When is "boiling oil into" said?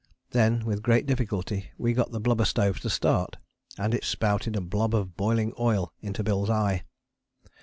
5.15-6.23